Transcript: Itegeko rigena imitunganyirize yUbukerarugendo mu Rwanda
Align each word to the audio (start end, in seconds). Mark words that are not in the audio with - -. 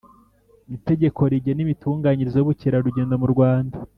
Itegeko 0.77 1.21
rigena 1.31 1.61
imitunganyirize 1.65 2.37
yUbukerarugendo 2.39 3.13
mu 3.21 3.27
Rwanda 3.33 3.77